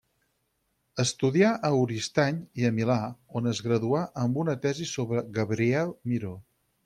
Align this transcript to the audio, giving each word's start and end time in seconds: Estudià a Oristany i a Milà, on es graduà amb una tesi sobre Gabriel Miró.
Estudià 1.01 1.51
a 1.69 1.71
Oristany 1.81 2.39
i 2.63 2.65
a 2.69 2.71
Milà, 2.79 2.97
on 3.41 3.51
es 3.53 3.61
graduà 3.67 4.01
amb 4.23 4.41
una 4.45 4.55
tesi 4.65 4.87
sobre 4.95 5.25
Gabriel 5.39 5.95
Miró. 6.13 6.35